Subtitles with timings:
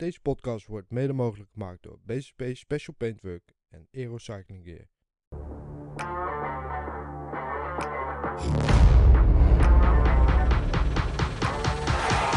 [0.00, 4.86] Deze podcast wordt mede mogelijk gemaakt door BCP Special Paintwork en Aero Cycling Gear.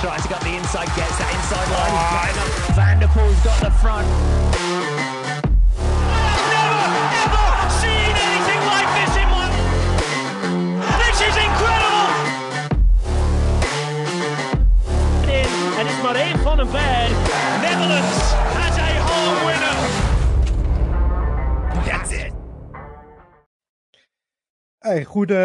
[0.01, 2.35] Tries to get the inside, gets that inside line.
[2.73, 4.07] Van der Poel's got the front.
[6.53, 6.83] never
[7.23, 9.45] ever seen anything like this in my.
[11.03, 12.09] This is incredible.
[15.37, 15.49] In
[15.79, 17.32] and it's Marijn van den Berg.
[24.83, 25.37] Hey, goede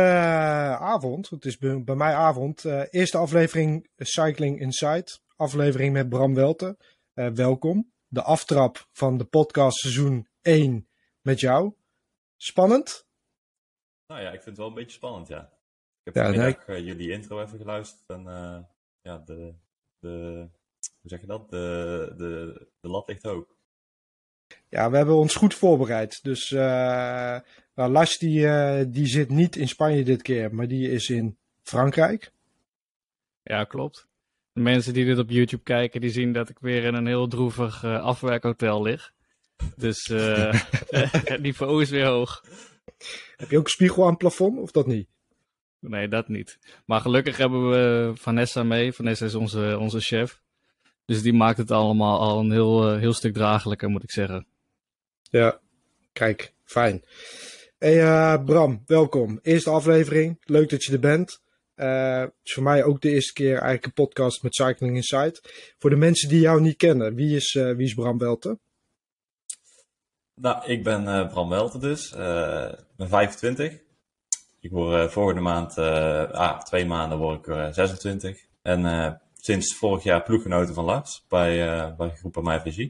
[0.81, 1.29] avond.
[1.29, 2.65] Het is bij bij mij avond.
[2.65, 5.19] Eh, eerste aflevering Cycling Inside.
[5.37, 6.77] Aflevering met Bram Welten.
[7.15, 7.93] Eh, welkom.
[8.07, 10.89] De aftrap van de podcast seizoen 1
[11.21, 11.75] met jou.
[12.37, 13.07] Spannend?
[14.07, 15.43] Nou ja, ik vind het wel een beetje spannend, ja.
[16.03, 18.63] Ik heb Ja, vanmiddag eh, jullie intro even geluisterd en eh,
[19.01, 19.55] ja, de,
[19.99, 20.49] de,
[21.01, 21.51] hoe zeg je dat?
[21.51, 23.58] De, de, de lat ligt hoog.
[24.69, 26.23] Ja, we hebben ons goed voorbereid.
[26.23, 27.39] Dus eh
[27.79, 31.39] nou, Lars die, eh, die zit niet in Spanje dit keer, maar die is in
[31.63, 32.33] Frankrijk.
[33.43, 34.07] Ja, klopt.
[34.53, 37.29] De mensen die dit op YouTube kijken, die zien dat ik weer in een heel
[37.29, 39.13] droevig eh, afwerkhotel lig.
[39.77, 40.53] Dus eh,
[41.33, 42.45] het niveau is weer hoog.
[43.37, 45.09] Heb je ook een spiegel aan het plafond of dat niet?
[45.79, 46.59] Nee, dat niet.
[46.87, 48.93] Maar gelukkig hebben we Vanessa mee.
[48.93, 50.41] Vanessa is onze, onze chef.
[51.05, 54.47] Dus die maakt het allemaal al een heel, heel stuk draaglijker, moet ik zeggen.
[55.31, 55.61] Ja,
[56.13, 57.05] kijk, fijn.
[57.79, 59.39] Hey eh, Bram, welkom.
[59.43, 61.41] Eerste aflevering, leuk dat je er bent.
[61.75, 65.41] Eh, het is voor mij ook de eerste keer eigenlijk een podcast met Cycling Insight.
[65.79, 68.61] Voor de mensen die jou niet kennen, wie is, eh, wie is Bram Welten?
[70.35, 72.07] Nou, ik ben Bram Welten dus.
[72.07, 73.79] Ik ben 25.
[74.61, 78.47] Ik word volgende maand, ah, twee maanden word ik eh, 26.
[78.63, 82.89] En sinds vorig jaar ploeggenoten van Lars bij, bij groep mijn FSG.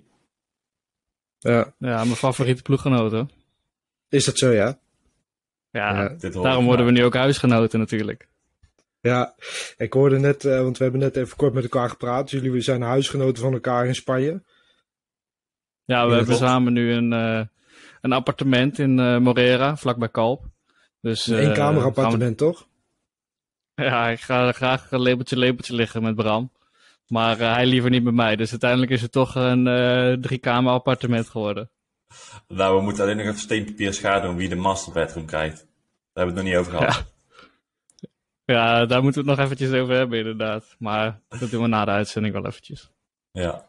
[1.39, 3.31] Ja, Ja, mijn favoriete ploeggenoten.
[4.09, 4.79] is dat zo, ja?
[5.71, 8.29] Ja, Ja, Dit hoor daarom worden we nu ook huisgenoten natuurlijk.
[9.01, 9.35] Ja,
[9.77, 12.31] ik hoorde net, eh, want we hebben net even kort met elkaar gepraat.
[12.31, 14.43] Jullie zijn huisgenoten van elkaar in Spanje.
[15.85, 17.47] Ja, we hebben samen nu een, eh,
[18.01, 20.45] een appartement in eh, Morera, vlakbij Kalp.
[21.01, 22.69] Dus, Een éénkamer gaan appartement, toch?
[23.75, 26.51] Ja, ik ga graag een lepeltje lepeltje liggen met Bram.
[27.09, 28.37] Maar eh, hij liever niet met mij.
[28.37, 31.71] Dus uiteindelijk is het toch een eh driekamer appartement geworden.
[32.49, 35.57] Nou, we moeten alleen nog even steenpapier schaduwen wie de master bedroom krijgt.
[36.13, 36.95] Daar hebben we het nog niet over gehad.
[36.95, 37.17] Ja.
[38.45, 40.77] Ja, daar moeten we het nog eventjes over hebben inderdaad.
[40.79, 42.91] Maar dat doen we na de uitzending wel eventjes.
[43.33, 43.67] ja.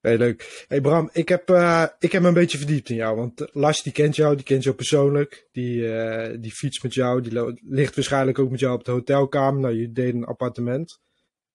[0.00, 0.64] Hey, leuk.
[0.68, 3.16] Hey Bram, ik heb, eh, ik heb me een beetje verdiept in jou.
[3.16, 5.48] Want Lars die kent jou, die kent jou persoonlijk.
[5.52, 9.60] Die, eh, die fietst met jou, die ligt waarschijnlijk ook met jou op de hotelkamer.
[9.60, 11.00] Nou, je deed een appartement.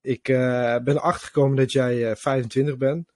[0.05, 3.09] Ik eh, ben erachter gekomen dat jij eh, 25 bent.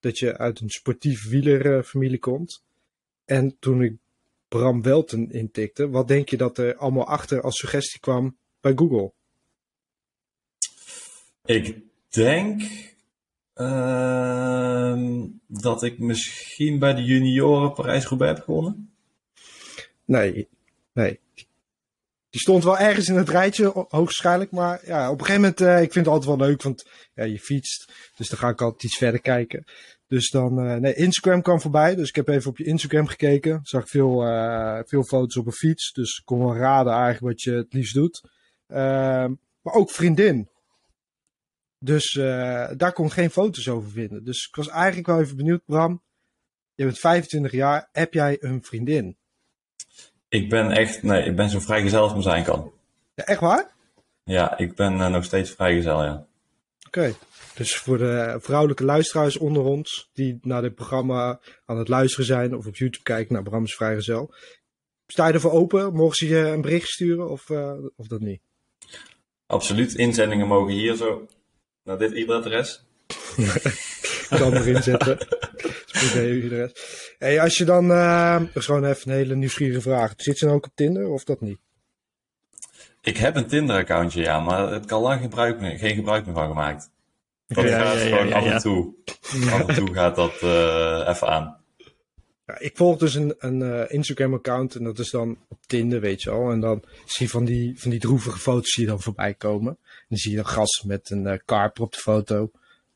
[0.00, 2.62] Dat je uit een sportief wielerfamilie komt.
[3.24, 3.96] En toen ik
[4.48, 9.12] Bram Welten intikte, wat denk je dat er allemaal achter als suggestie kwam bij Google?
[11.44, 11.76] Ik
[12.08, 12.62] denk
[13.54, 18.92] ehm, dat ik misschien bij de junioren Parijs-Roubaix heb gewonnen.
[20.04, 20.48] Nee,
[20.92, 21.20] nee.
[22.32, 24.50] Die stond wel ergens in het rijtje, ho- hoogstwaarschijnlijk.
[24.50, 27.24] Maar ja, op een gegeven moment, eh, ik vind het altijd wel leuk, want ja,
[27.24, 27.92] je fietst.
[28.16, 29.64] Dus dan ga ik altijd iets verder kijken.
[30.06, 31.94] Dus dan, eh, nee, Instagram kwam voorbij.
[31.94, 33.60] Dus ik heb even op je Instagram gekeken.
[33.62, 35.92] Zag veel, eh, veel foto's op een fiets.
[35.92, 38.20] Dus kon wel raden eigenlijk wat je het liefst doet.
[38.66, 40.48] Ehm, maar ook vriendin.
[41.78, 42.12] Dus
[42.76, 44.24] daar kon ik geen foto's over vinden.
[44.24, 46.02] Dus ik was eigenlijk wel even benieuwd, Bram.
[46.74, 47.88] Je bent 25 jaar.
[47.92, 49.16] Heb jij een vriendin?
[50.32, 52.72] Ik ben echt, nee, ik ben zo vrijgezel als me zijn kan.
[53.14, 53.70] Ja, echt waar?
[54.24, 56.26] Ja, ik ben eh, nog steeds vrijgezel, ja.
[56.86, 57.14] Oké.
[57.54, 62.56] Dus voor de vrouwelijke luisteraars onder ons, die naar dit programma aan het luisteren zijn
[62.56, 64.34] of op YouTube kijken naar Brams Vrijgezel.
[65.06, 65.94] Sta je ervoor open?
[65.94, 68.40] Mogen ze je een bericht sturen of, eh, of dat niet?
[69.46, 71.26] Absoluut, inzendingen mogen hier zo
[71.82, 72.12] naar dit.
[72.12, 72.26] Ik
[74.38, 75.18] kan erin zetten.
[76.12, 77.14] De rest.
[77.18, 80.12] Hey, als je dan, eh, dat is gewoon even een hele nieuwsgierige vraag.
[80.16, 81.58] Zit je dan ook op Tinder of dat niet?
[83.00, 86.48] Ik heb een Tinder-accountje, ja, maar het kan lang gebruik meer, geen gebruik meer van
[86.48, 86.90] gemaakt.
[87.46, 88.94] Dat Ja, gaat ja, ja, gewoon ja, af en toe.
[89.50, 91.56] Af en toe gaat dat eh, even aan.
[92.46, 96.22] Ja, ik volg dus een, een eh, Instagram-account en dat is dan op Tinder, weet
[96.22, 96.50] je al.
[96.50, 99.78] En dan zie je van die, van die droevige foto's je dan voorbij komen.
[99.82, 102.50] En dan zie je dan gasten met een karper op de foto.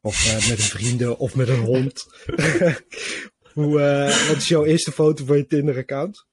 [0.07, 2.07] Of eh, met een vrienden of met een hond.
[3.55, 6.27] Hoe, eh, wat is jouw eerste foto van je Tinder-account?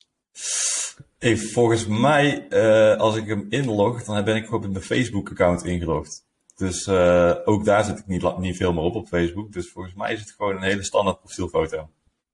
[1.17, 5.65] Hey, volgens mij, eh, als ik hem inlog, dan ben ik gewoon met mijn Facebook-account
[5.65, 6.25] ingelogd.
[6.55, 9.53] Dus eh, ook daar zit ik niet, niet veel meer op op Facebook.
[9.53, 11.89] Dus volgens mij is het gewoon een hele standaard profielfoto.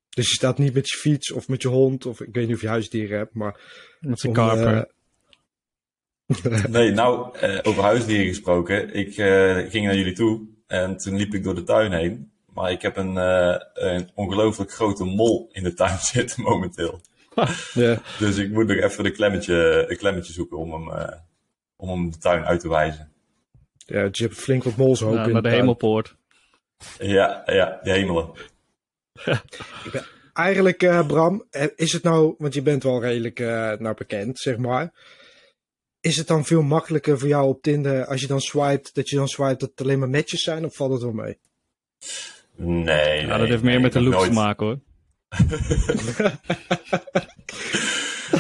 [0.09, 2.56] Dus je staat niet met je fiets of met je hond, of ik weet niet
[2.56, 3.59] of je huisdieren hebt, maar...
[4.00, 4.92] Met zijn om, karper.
[6.69, 8.94] Nee, nou, eh, over huisdieren gesproken.
[8.94, 12.31] Ik eh, ging naar jullie toe en toen liep ik door de tuin heen.
[12.54, 17.01] Maar ik heb een, eh, een ongelooflijk grote mol in de tuin zitten momenteel.
[17.74, 18.01] ja.
[18.19, 21.18] Dus ik moet nog even een klemmetje, een klemmetje zoeken om hem, eh,
[21.75, 23.12] om hem de tuin uit te wijzen.
[23.77, 25.60] ja, je hebt flink wat molshoop Ja, in naar de tuin.
[25.60, 26.16] hemelpoort.
[27.00, 28.30] Ja, ja, de hemelen.
[30.33, 31.44] Eigenlijk, eh, Bram,
[31.75, 34.92] is het nou, want je bent wel redelijk eh nou bekend, zeg maar.
[36.01, 39.16] Is het dan veel makkelijker voor jou op Tinder als je dan swipet, dat je
[39.16, 41.38] dan swipet dat het alleen maar matches zijn, of valt het wel mee?
[42.56, 44.80] Nee, Ja, nee, dat heeft meer nee, met de looks te maken hoor.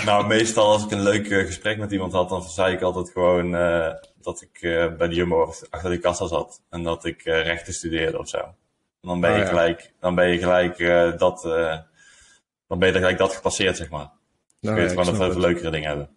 [0.05, 3.09] Nou, meestal als ik een leuk eh, gesprek met iemand had, dan zei ik altijd
[3.09, 6.61] gewoon eh, dat ik eh, bij de Jumbo achter de kassa zat.
[6.69, 8.53] En dat ik eh, rechten studeerde of zo.
[9.01, 9.45] Dan ben je ja.
[9.45, 11.77] gelijk, dan ben je gelijk eh, dat, eh,
[12.67, 14.09] dan ben je gelijk dat gepasseerd, zeg maar.
[14.09, 16.09] Dus Nou, kun je ja, gewoon snap even leukere dingen hebben.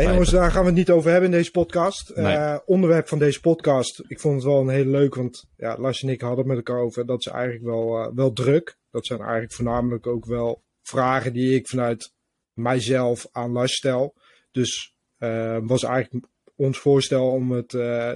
[0.00, 2.12] Hey, jongens, daar gaan we het niet over hebben in deze podcast.
[2.14, 2.36] Nee.
[2.36, 6.02] Eh, onderwerp van deze podcast, ik vond het wel een hele leuk, want ja, Lars
[6.02, 7.06] en ik hadden het met elkaar over.
[7.06, 8.78] Dat is eigenlijk wel, eh, wel druk.
[8.90, 12.12] Dat zijn eigenlijk voornamelijk ook wel vragen die ik vanuit
[12.52, 14.14] mijzelf aan Lars stel.
[14.50, 16.26] Dus eh, was eigenlijk
[16.56, 17.70] ons voorstel om het,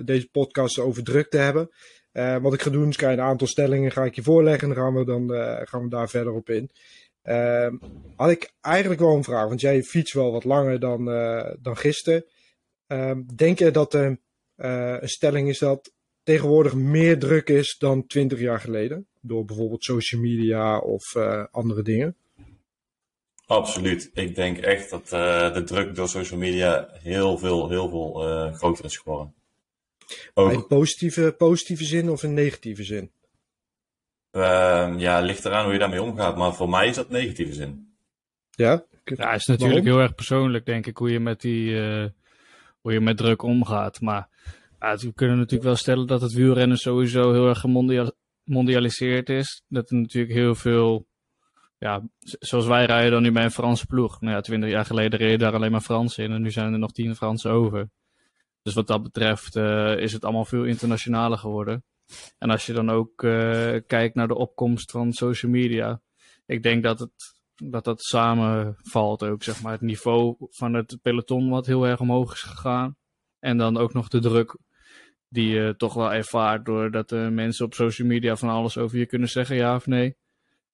[0.06, 1.70] deze podcast over druk te hebben.
[2.42, 4.74] Wat ik ga doen is krijg je een aantal stellingen ga ik je voorleggen en
[4.74, 5.30] dan gaan we, dan,
[5.66, 6.70] gaan we daar verder op in.
[7.24, 7.76] Ehm,
[8.16, 11.76] had ik eigenlijk wel een vraag, want jij fietst wel wat langer dan, eh, dan
[11.76, 12.24] gisteren.
[12.86, 14.22] Ehm, denk je dat er
[14.54, 15.92] eh, een stelling is dat
[16.22, 19.08] tegenwoordig meer druk is dan 20 jaar geleden?
[19.20, 22.16] Door bijvoorbeeld social media of eh, andere dingen.
[23.46, 24.10] Absoluut.
[24.12, 25.08] Ik denk echt dat
[25.54, 28.12] de druk door social media heel veel, heel veel
[28.52, 29.34] groter is geworden.
[30.34, 33.10] Ook, In positieve, positieve zin of in negatieve zin?
[34.34, 36.36] Ehm, ja, ligt eraan hoe je daarmee omgaat.
[36.36, 37.94] Maar voor mij is dat negatieve zin.
[38.50, 38.84] Ja?
[39.04, 42.04] Ja, het is natuurlijk heel erg persoonlijk, denk ik, hoe je met die eh,
[42.80, 44.00] hoe je met druk omgaat.
[44.00, 44.28] Maar
[44.78, 47.64] we kunnen natuurlijk wel stellen dat het wielrennen sowieso heel erg
[48.44, 49.62] gemondialiseerd is.
[49.68, 51.06] Dat er natuurlijk heel veel,
[51.78, 54.20] ja, zoals wij rijden dan nu bij een Franse ploeg.
[54.20, 56.78] Nou ja, twintig jaar geleden reden daar alleen maar Fransen in en nu zijn er
[56.78, 57.88] nog tien Fransen over.
[58.62, 61.84] Dus wat dat betreft eh, is het allemaal veel internationaler geworden.
[62.38, 66.00] En als je dan ook eh, kijkt naar de opkomst van social media.
[66.46, 69.72] Ik denk dat het dat dat samenvalt ook, zeg maar.
[69.72, 72.96] Het niveau van het peloton wat heel erg omhoog is gegaan.
[73.38, 74.58] En dan ook nog de druk
[75.28, 79.06] die je toch wel ervaart doordat de mensen op social media van alles over je
[79.06, 80.16] kunnen zeggen, ja of nee.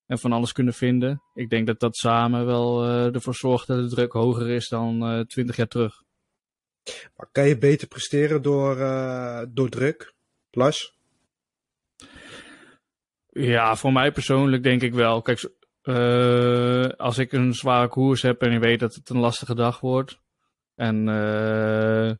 [0.06, 1.22] En van alles kunnen vinden.
[1.34, 5.24] Ik denk dat dat samen wel eh, ervoor zorgt dat de druk hoger is dan
[5.26, 6.02] twintig jaar terug.
[7.16, 10.14] Maar kan je beter presteren door, eh, door druk?
[10.50, 10.98] Lars?
[13.32, 15.22] Ja, voor mij persoonlijk denk ik wel.
[15.22, 15.50] Kijk,
[15.82, 19.80] eh, als ik een zware koers heb en ik weet dat het een lastige dag
[19.80, 20.20] wordt.
[20.74, 22.14] En eh,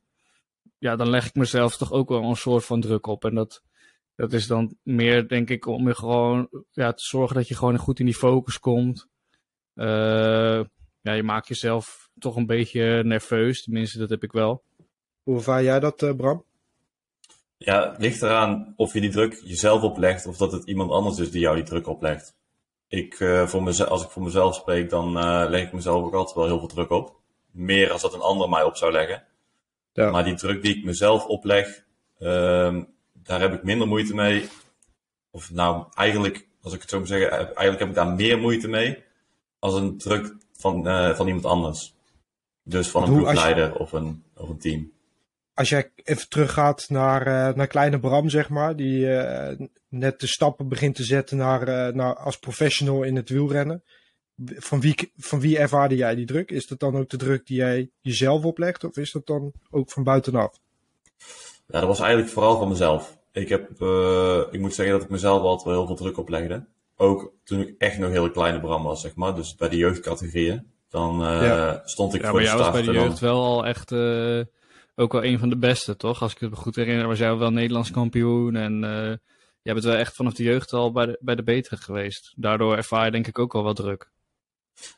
[0.79, 3.25] ja, dan leg ik mezelf toch ook wel een soort van druk op.
[3.25, 3.63] En dat,
[4.15, 7.79] dat is dan meer, denk ik, om je gewoon ja, te zorgen dat je gewoon
[7.79, 9.09] goed in die focus komt.
[9.75, 10.61] Eh,
[11.01, 13.63] ja, je maakt jezelf toch een beetje nerveus.
[13.63, 14.63] Tenminste, dat heb ik wel.
[15.23, 16.45] Hoe ervaar jij dat, Bram?
[17.65, 21.19] Ja, het ligt eraan of je die druk jezelf oplegt of dat het iemand anders
[21.19, 22.35] is die jou die druk oplegt.
[22.89, 26.15] Ik, eh, voor mezelf, als ik voor mezelf spreek, dan eh, leg ik mezelf ook
[26.15, 27.15] altijd wel heel veel druk op.
[27.51, 29.25] Meer als dat een ander mij op zou leggen.
[29.93, 30.11] Ja.
[30.11, 31.85] Maar die druk die ik mezelf opleg,
[32.19, 32.83] ehm,
[33.13, 34.49] daar heb ik minder moeite mee.
[35.31, 38.69] Of nou, eigenlijk, als ik het zo moet zeggen, eigenlijk heb ik daar meer moeite
[38.69, 39.03] mee
[39.59, 41.95] als een druk van, eh, van iemand anders.
[42.63, 44.93] Dus van een je- ploegleider of, een, of een team.
[45.61, 50.27] Als jij even teruggaat naar, eh, naar kleine Bram, zeg maar, die eh, net de
[50.27, 53.83] stappen begint te zetten naar, eh, naar als professional in het wielrennen.
[54.57, 56.51] Van wie, van wie ervaarde jij die druk?
[56.51, 59.91] Is dat dan ook de druk die jij jezelf oplegt, of is dat dan ook
[59.91, 60.59] van buitenaf?
[61.67, 63.19] Ja, dat was eigenlijk vooral van mezelf.
[63.33, 66.65] Ik, heb, eh, ik moet zeggen dat ik mezelf altijd wel heel veel druk oplegde.
[66.97, 69.35] Ook toen ik echt nog heel kleine Bram was, zeg maar.
[69.35, 70.67] Dus bij de jeugdcategorieën.
[70.91, 71.83] Dan eh, Ja.
[71.85, 72.85] stond ik Ja, voor maar de jij was start.
[72.85, 74.41] bij de dan- jeugd wel al echt eh,
[75.01, 76.23] ook wel een van de beste, toch?
[76.23, 78.57] Als ik het me goed herinner, was jij wel Nederlands kampioen.
[78.57, 79.17] En eh
[79.63, 82.33] jij bent wel echt vanaf de jeugd al bij de, bij de betere geweest.
[82.37, 84.11] Daardoor ervaar je denk ik ook wel wat druk.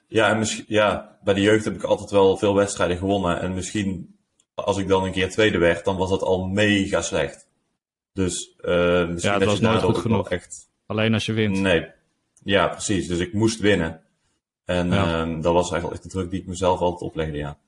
[0.07, 3.41] Ja, en misschien, ja, bij de jeugd heb ik altijd wel veel wedstrijden gewonnen.
[3.41, 4.17] En misschien
[4.55, 7.47] als ik dan een keer tweede werd, dan was dat al mega slecht.
[8.13, 10.31] Dus eh misschien het dat was je nooit goed genoeg.
[10.31, 10.69] echt...
[10.87, 11.59] Alleen als je wint.
[11.61, 11.87] Nee,
[12.45, 13.09] ja, precies.
[13.09, 14.01] Dus ik moest winnen.
[14.65, 15.21] En Ja.
[15.21, 17.59] ehm, dat was eigenlijk de druk die ik mezelf altijd oplegde, ja.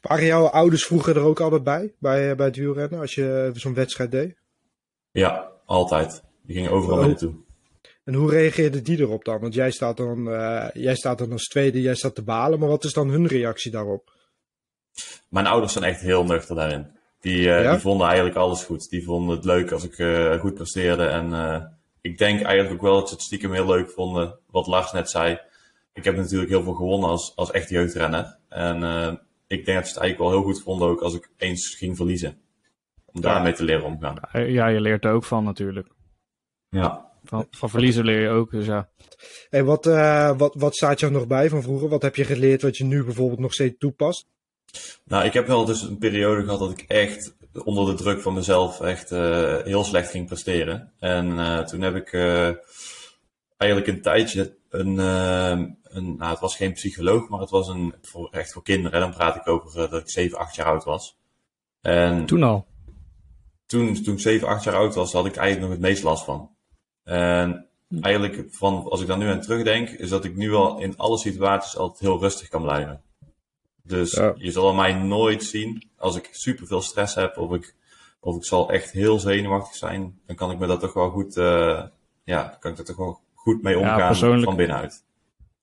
[0.00, 3.50] Waren jouw ouders vroeger er ook altijd bij, bij, eh, bij het wielrennen, als je
[3.54, 4.36] zo'n wedstrijd deed?
[5.10, 6.22] Ja, altijd.
[6.42, 7.04] Die gingen overal Oh.
[7.06, 7.34] naartoe.
[8.04, 9.40] En hoe reageerde die erop dan?
[9.40, 12.68] Want jij staat dan, eh, jij staat dan als tweede, jij staat te balen, maar
[12.68, 14.12] wat is dan hun reactie daarop?
[15.28, 16.86] Mijn ouders zijn echt heel nuchter daarin.
[17.20, 17.70] Die, eh, Ja?
[17.70, 18.88] die vonden eigenlijk alles goed.
[18.90, 21.04] Die vonden het leuk als ik eh, goed presteerde.
[21.06, 21.64] En eh,
[22.00, 24.38] ik denk eigenlijk ook wel dat ze het stiekem heel leuk vonden.
[24.50, 25.38] Wat Lars net zei.
[25.92, 28.36] Ik heb natuurlijk heel veel gewonnen als, als echt jeugdrenner.
[28.48, 29.12] En eh,
[29.48, 31.96] ik denk dat ze het eigenlijk wel heel goed vonden ook als ik eens ging
[31.96, 32.40] verliezen.
[33.04, 34.20] Om daarmee te leren omgaan.
[34.32, 35.88] Ja, je leert er ook van natuurlijk.
[36.68, 37.06] Ja.
[37.24, 38.88] Van, van verliezen leer je ook, dus ja.
[39.50, 41.88] En wat, eh, wat, wat staat jou nog bij van vroeger?
[41.88, 44.26] Wat heb je geleerd wat je nu bijvoorbeeld nog steeds toepast?
[45.04, 48.34] Nou, ik heb wel dus een periode gehad dat ik echt onder de druk van
[48.34, 50.92] mezelf echt eh, heel slecht ging presteren.
[50.98, 52.50] En eh, toen heb ik eh,
[53.56, 57.94] eigenlijk een tijdje een, eh, een, nou het was geen psycholoog, maar het was een,
[58.02, 59.00] voor, echt voor kinderen.
[59.00, 61.16] Dan praat ik over eh, dat ik 7, 8 jaar oud was.
[61.80, 62.66] En Toen al.
[63.66, 66.24] toen, toen ik 7, 8 jaar oud was, had ik eigenlijk nog het meest last
[66.24, 66.50] van.
[67.04, 67.66] En
[68.00, 71.18] eigenlijk, van, als ik daar nu aan terugdenk, is dat ik nu al in alle
[71.18, 73.02] situaties altijd heel rustig kan blijven.
[73.82, 74.34] Dus Ja.
[74.36, 77.74] je zal mij nooit zien als ik super veel stress heb of ik,
[78.20, 80.20] of ik zal echt heel zenuwachtig zijn.
[80.26, 81.82] Dan kan ik me dat toch wel goed, eh,
[82.24, 85.06] ja, kan ik er toch wel goed mee omgaan van binnenuit.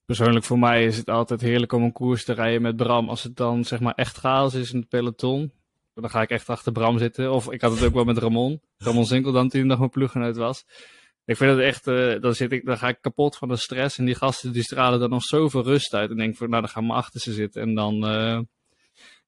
[0.05, 3.09] Persoonlijk voor mij is het altijd heerlijk om een koers te rijden met Bram.
[3.09, 5.51] Als het dan zeg maar echt chaos is in het peloton,
[5.93, 7.31] dan ga ik echt achter Bram zitten.
[7.31, 8.61] Of ik had het ook wel met Ramon.
[8.77, 10.65] Ramon Zinkel dan toen nog mijn ploeggenoot was.
[11.25, 13.97] Ik vind het echt, eh, dan, zit ik, dan ga ik kapot van de stress.
[13.97, 16.09] En die gasten die stralen dan nog zoveel rust uit.
[16.09, 17.61] En denk van, nou dan gaan we achter ze zitten.
[17.61, 18.39] En dan, eh,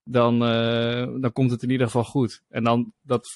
[0.03, 2.41] dan, eh, dan komt het in ieder geval goed.
[2.49, 3.27] En dan, dat,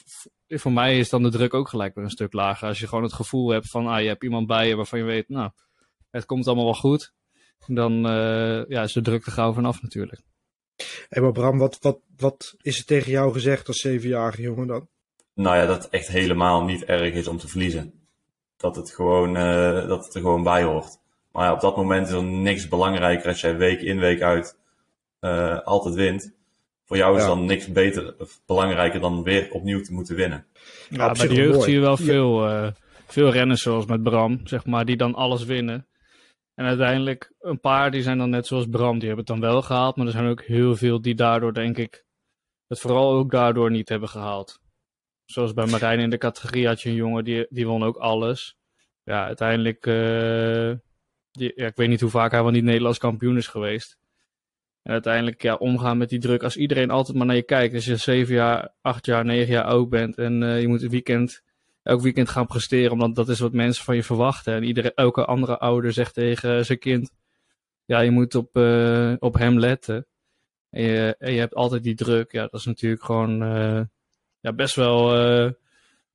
[0.60, 2.68] voor mij is dan de druk ook gelijk weer een stuk lager.
[2.68, 5.06] Als je gewoon het gevoel hebt van, ah, je hebt iemand bij je waarvan je
[5.06, 5.52] weet, nou,
[6.12, 7.14] het komt allemaal wel goed.
[7.68, 10.22] Dan eh, ja, is de druk er gauw vanaf natuurlijk.
[11.10, 14.88] Hé, maar Bram, wat, wat, wat is er tegen jou gezegd als zevenjarige jongen dan?
[15.34, 17.94] Nou ja, dat het echt helemaal niet erg is om te verliezen.
[18.58, 21.00] Dat het gewoon, eh, dat het er gewoon bij hoort.
[21.32, 24.58] Maar ja, op dat moment is er niks belangrijker als jij week in, week uit
[25.20, 26.34] eh, altijd wint.
[26.92, 27.28] Voor jou is Ja.
[27.28, 30.46] dan niks beter of belangrijker dan weer opnieuw te moeten winnen.
[30.90, 31.64] Ja, bij de wel jeugd mooi.
[31.64, 32.04] zie je wel Ja.
[32.06, 32.68] veel, eh,
[33.08, 35.88] veel renners zoals met Bram, zeg maar, die dan alles winnen.
[36.56, 39.62] En uiteindelijk, een paar die zijn dan net zoals Bram, die hebben het dan wel
[39.62, 39.96] gehaald.
[39.96, 42.04] Maar er zijn ook heel veel die daardoor, denk ik,
[42.68, 44.60] het vooral ook daardoor niet hebben gehaald.
[45.26, 48.56] Zoals bij Marijn in de categorie had je een jongen, die, die won ook alles.
[49.04, 50.72] Ja, uiteindelijk, eh,
[51.32, 53.98] die, ja, ik weet niet hoe vaak hij wel niet Nederlands kampioen is geweest.
[54.84, 56.44] En uiteindelijk, ja, omgaan met die druk.
[56.44, 57.74] Als iedereen altijd maar naar je kijkt.
[57.74, 61.44] Als je zeven jaar, acht jaar, negen jaar oud bent en eh, je moet weekend,
[61.84, 64.54] elk weekend gaan presteren, omdat dat is wat mensen van je verwachten.
[64.54, 67.12] En iedere, elke andere ouder zegt tegen zijn kind,
[67.86, 70.06] ja, je moet op, eh, op hem letten.
[70.70, 72.32] En je, je hebt altijd die druk.
[72.32, 73.82] Ja, dat is natuurlijk gewoon eh,
[74.40, 75.08] ja, best, wel,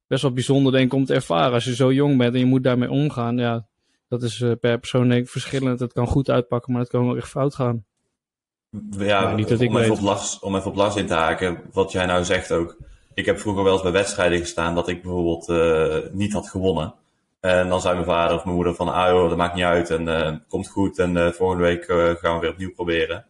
[0.06, 1.52] best wel bijzonder, denk ik, om te ervaren.
[1.52, 3.66] Als je zo jong bent en je moet daarmee omgaan, ja,
[4.08, 5.80] dat is per persoon denk ik verschillend.
[5.80, 7.84] Het kan goed uitpakken, maar het kan ook echt fout gaan.
[8.90, 9.98] Ja, Nou, niet dat ik om, even weet.
[9.98, 12.76] op Lars, om even op Lars in te haken, wat jij nou zegt ook.
[13.14, 16.94] Ik heb vroeger wel eens bij wedstrijden gestaan dat ik bijvoorbeeld eh, niet had gewonnen.
[17.40, 19.90] En dan zei mijn vader of mijn moeder van, ah joh, dat maakt niet uit
[19.90, 21.84] en eh, komt goed en eh, volgende week
[22.20, 23.26] gaan we weer opnieuw proberen.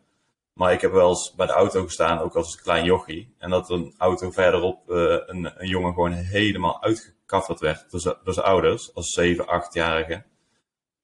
[0.52, 3.34] Maar ik heb wel eens bij de auto gestaan, ook als een klein jochie.
[3.38, 8.34] En dat een auto verderop een, een jongen gewoon helemaal uitgekafferd werd door zijn- door
[8.34, 10.22] zijn ouders, als 7, 8-jarige.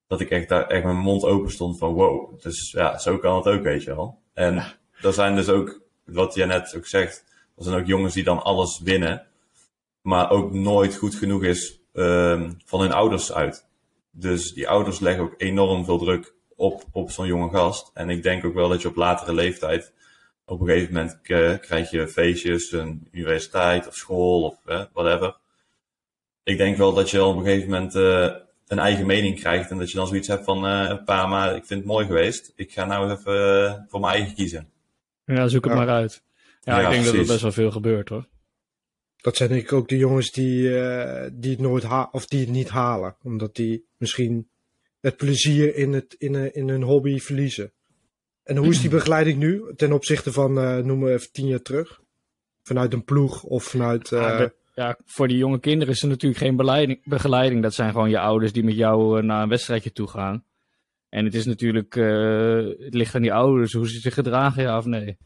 [0.07, 2.41] Dat ik echt daar echt mijn mond open stond van wow.
[2.43, 4.21] Dus ja, zo kan het ook, weet je wel.
[4.35, 4.65] En
[5.01, 7.25] er zijn dus ook, wat jij net ook zegt,
[7.57, 9.27] er zijn ook jongens die dan alles winnen,
[10.01, 13.67] maar ook nooit goed genoeg is ehm, van hun ouders uit.
[14.11, 17.91] Dus die ouders leggen ook enorm veel druk op, op zo'n jonge gast.
[17.95, 19.93] En ik denk ook wel dat je op latere leeftijd,
[20.45, 21.21] op een gegeven moment
[21.61, 24.59] krijg je feestjes, een universiteit of school of
[24.93, 25.37] whatever.
[26.43, 28.35] Ik denk wel dat je op een gegeven moment eh,
[28.73, 31.65] een eigen mening krijgt en dat je dan zoiets hebt van, eh pa, maar ik
[31.65, 32.53] vind het mooi geweest.
[32.57, 34.69] Ik ga nou even eh, voor mijn eigen kiezen.
[35.25, 35.79] Ja, zoek het Ja.
[35.79, 36.23] maar uit.
[36.61, 38.27] Ja, Ja, ik denk dat er best wel veel gebeurt hoor.
[39.17, 42.41] Dat zijn denk ik ook de jongens die, eh, die het nooit ha of die
[42.41, 43.17] het niet halen.
[43.23, 44.49] Omdat die misschien
[45.01, 47.73] het plezier in, het, in, een- in hun hobby verliezen.
[48.43, 51.63] En hoe is die begeleiding nu ten opzichte van, eh noemen we even tien jaar
[51.63, 52.01] terug?
[52.63, 54.13] Vanuit een ploeg of vanuit...
[54.13, 57.63] eh, Ja, de- ja, voor die jonge kinderen is er natuurlijk geen beleiding, begeleiding.
[57.63, 60.45] Dat zijn gewoon je ouders die met jou eh, naar een wedstrijdje toe gaan.
[61.09, 64.79] En het is natuurlijk, eh, het ligt aan die ouders hoe ze zich gedragen, ja
[64.79, 65.17] of nee.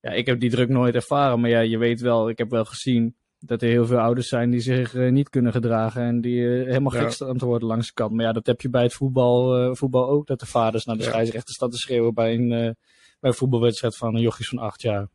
[0.00, 2.64] Ja, ik heb die druk nooit ervaren, maar ja, je weet wel, ik heb wel
[2.64, 6.40] gezien dat er heel veel ouders zijn die zich eh, niet kunnen gedragen en die
[6.42, 7.00] helemaal Ja.
[7.00, 8.12] gek staan te worden langs de kant.
[8.12, 11.02] Maar ja, dat heb je bij het voetbal, voetbal ook, dat de vaders naar de
[11.02, 11.08] Ja.
[11.08, 15.08] scheidsrechter staan te schreeuwen bij een, bij een voetbalwedstrijd van een jochies van acht jaar.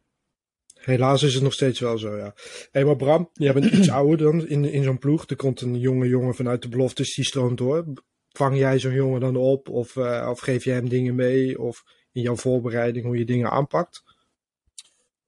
[0.87, 2.33] Helaas is het nog steeds wel zo, ja.
[2.71, 5.25] Hé, maar Bram, jij bent iets ouder dan in, in zo'n ploeg.
[5.27, 7.85] Er komt een jonge jongen vanuit de beloftes, die stroomt door.
[8.29, 9.69] Vang jij zo'n jongen dan op?
[9.69, 11.61] Of, uh, of geef jij hem dingen mee?
[11.61, 14.03] Of in jouw voorbereiding hoe je dingen aanpakt?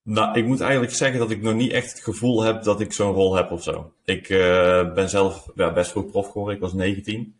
[0.03, 2.93] Nou, ik moet eigenlijk zeggen dat ik nog niet echt het gevoel heb dat ik
[2.93, 3.93] zo'n rol heb of zo.
[4.05, 6.55] Ik uh, ben zelf ja, best vroeg prof geworden.
[6.55, 7.35] Ik was 19.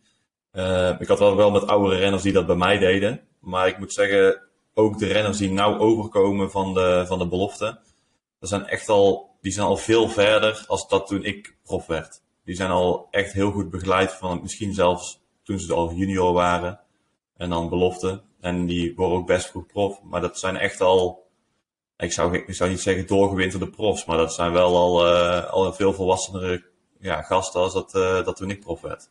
[0.52, 3.20] Uh, ik had wel, wel met oudere renners die dat bij mij deden.
[3.40, 4.40] Maar ik moet zeggen,
[4.74, 7.78] ook de renners die nou overkomen van de, van de belofte,
[8.40, 12.22] dat zijn echt al, die zijn al veel verder als dat toen ik prof werd.
[12.44, 16.80] Die zijn al echt heel goed begeleid van misschien zelfs toen ze al junior waren
[17.36, 18.22] en dan belofte.
[18.40, 20.02] En die worden ook best goed prof.
[20.02, 21.28] Maar dat zijn echt al,
[21.96, 25.72] ik zou, ik zou niet zeggen doorgewinterde profs, maar dat zijn wel al, uh, al
[25.72, 26.64] veel volwassenere
[27.00, 29.10] ja, gasten als dat, uh, dat toen ik prof werd.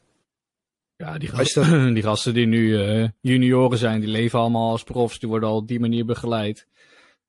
[0.95, 5.19] Ja, die gasten, die gasten die nu uh, junioren zijn, die leven allemaal als profs,
[5.19, 6.67] die worden al op die manier begeleid.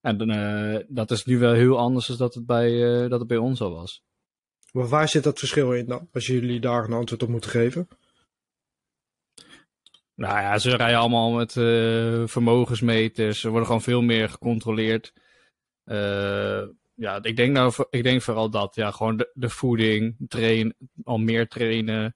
[0.00, 3.28] En uh, dat is nu wel heel anders dan dat het bij, uh, dat het
[3.28, 4.02] bij ons al was.
[4.72, 7.88] Maar waar zit dat verschil in dan, als jullie daar een antwoord op moeten geven?
[10.14, 15.12] Nou ja, ze rijden allemaal met uh, vermogensmeters, ze worden gewoon veel meer gecontroleerd.
[16.94, 21.18] ja, ik denk, nou, ik denk vooral dat, ja, gewoon de, de voeding, train, al
[21.18, 22.14] meer trainen,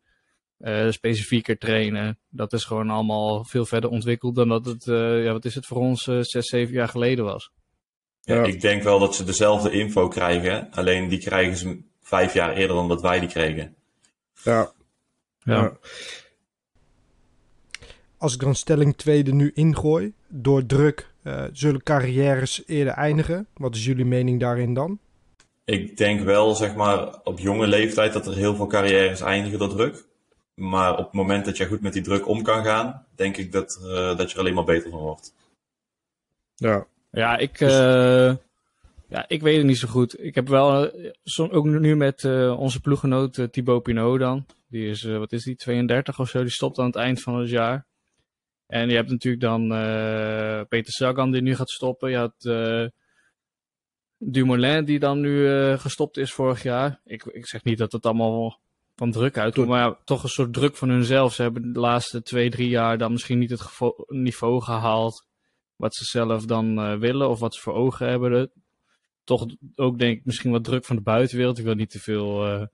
[0.58, 2.18] uh, specifieker trainen.
[2.28, 5.66] Dat is gewoon allemaal veel verder ontwikkeld dan dat het, uh, ja, wat is het
[5.66, 7.50] voor ons, uh, zes, zeven jaar geleden was.
[8.24, 12.34] Ja, ja, ik denk wel dat ze dezelfde info krijgen, alleen die krijgen ze vijf
[12.34, 13.74] jaar eerder dan dat wij die kregen.
[14.42, 14.72] Ja.
[15.38, 15.54] Ja.
[15.54, 15.76] ja.
[18.18, 21.12] Als ik dan stelling 2 er nu ingooi, door druk
[21.52, 23.46] zullen carrières eerder eindigen.
[23.54, 24.98] Wat is jullie mening daarin dan?
[25.64, 29.68] Ik denk wel, zeg maar, op jonge leeftijd dat er heel veel carrières eindigen door
[29.68, 30.04] druk.
[30.54, 33.52] Maar op het moment dat je goed met die druk om kan gaan, denk ik
[33.52, 35.34] dat, uh, dat je er alleen maar beter van wordt.
[36.54, 38.34] Ja, ja ik, uh,
[39.08, 40.22] ja, ik weet het niet zo goed.
[40.22, 42.24] Ik heb wel, uh, ook nu met
[42.56, 44.46] onze ploeggenoot Thibaut Pinot dan.
[44.68, 46.40] Die is, wat is die, 32 of zo.
[46.40, 47.86] Die stopt aan het eind van het jaar.
[48.66, 49.68] En je hebt natuurlijk dan
[50.68, 52.10] Peter Sagan die nu gaat stoppen.
[52.10, 52.34] Je had
[54.18, 57.00] Dumoulin die dan nu gestopt is vorig jaar.
[57.04, 58.60] Ik, ik zeg niet dat het allemaal
[58.96, 59.56] van druk uit.
[59.56, 61.34] Maar ja, toch een soort druk van hunzelf.
[61.34, 63.62] Ze hebben de laatste twee, drie jaar dan misschien niet het
[64.06, 65.26] niveau gehaald.
[65.76, 68.52] Wat ze zelf dan uh, willen of wat ze voor ogen hebben.
[69.24, 71.58] Toch ook denk ik misschien wat druk van de buitenwereld.
[71.58, 72.66] Ik wil niet te veel uh,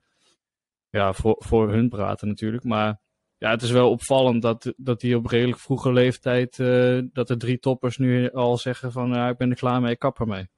[0.89, 2.63] ja, voor, voor hun praten natuurlijk.
[2.63, 2.99] Maar
[3.37, 6.57] ja, het is wel opvallend dat, dat die op redelijk vroege leeftijd.
[6.57, 9.91] Uh, dat de drie toppers nu al zeggen van ja, ik ben er klaar mee,
[9.91, 10.49] ik kap ermee.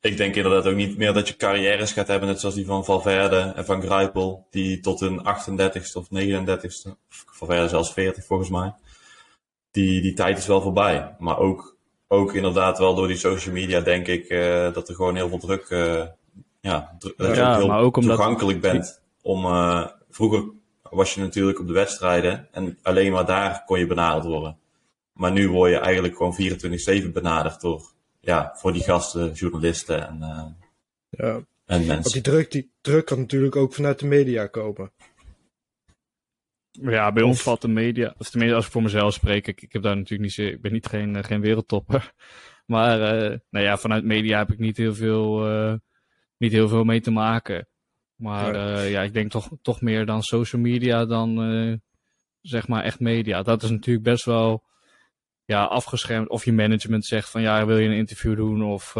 [0.00, 2.84] Ik denk inderdaad ook niet meer dat je carrières gaat hebben, net zoals die van
[2.84, 8.48] Valverde en van Gruipel, die tot hun 38ste of 39ste, of Valverde zelfs 40 volgens
[8.48, 8.74] mij.
[9.72, 11.14] Die, die tijd is wel voorbij.
[11.18, 11.76] Maar ook,
[12.08, 15.38] ook inderdaad wel door die social media denk ik uh, dat er gewoon heel veel
[15.38, 16.02] druk, uh,
[16.60, 18.16] ja, dru ja, je ook heel maar ook omdat...
[18.16, 19.02] toegankelijk bent.
[19.22, 20.44] Om, uh, vroeger
[20.82, 24.58] was je natuurlijk op de wedstrijden en alleen maar daar kon je benaderd worden.
[25.12, 26.36] Maar nu word je eigenlijk gewoon
[27.08, 27.82] 24-7 benaderd door
[28.20, 30.44] ja, voor die gasten, journalisten en, uh,
[31.10, 31.44] ja.
[31.66, 31.86] en mensen.
[31.86, 34.90] Want die druk, die druk kan natuurlijk ook vanuit de media komen.
[36.80, 39.72] Ja, bij ons valt de media, of tenminste als ik voor mezelf spreek, ik, ik
[39.72, 42.12] heb daar natuurlijk niet, ik ben niet geen, uh, geen wereldtopper.
[42.66, 45.74] Maar uh, nou ja, vanuit media heb ik niet heel veel, uh,
[46.38, 47.68] niet heel veel mee te maken.
[48.14, 51.80] Maar ja, ja ik denk toch, toch meer dan social media dan
[52.40, 53.42] zeg maar echt media.
[53.42, 54.64] Dat is natuurlijk best wel
[55.44, 56.28] ja, afgeschermd.
[56.28, 58.62] Of je management zegt van ja, wil je een interview doen?
[58.62, 58.92] Of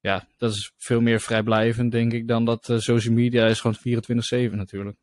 [0.00, 4.52] ja, dat is veel meer vrijblijvend, denk ik, dan dat social media is gewoon 24-7
[4.52, 4.96] natuurlijk.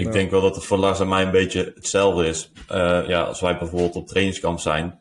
[0.00, 0.12] Ik ja.
[0.12, 2.52] denk wel dat het voor Lars en mij een beetje hetzelfde is.
[2.70, 5.00] Uh, ja, als wij bijvoorbeeld op trainingskamp zijn,